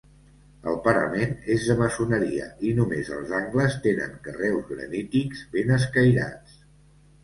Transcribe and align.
El 0.69 0.79
parament 0.87 1.35
és 1.57 1.65
de 1.67 1.75
maçoneria 1.83 2.49
i 2.71 2.73
només 2.81 3.13
els 3.19 3.37
angles 3.43 3.79
tenen 3.87 4.19
carreus 4.27 4.69
granítics 4.75 5.49
ben 5.57 5.81
escairats. 5.81 6.63